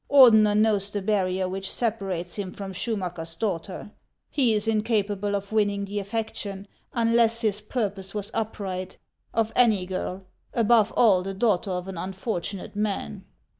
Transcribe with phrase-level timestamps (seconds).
[0.09, 3.91] Ordeiier knows the barrier which separates him from Schumacker's daughter;
[4.31, 8.97] he is incapable of winning the affection, unless his purpose was upright,
[9.31, 10.25] of any girl,
[10.55, 13.25] above all the daughter of an unfortu nate man."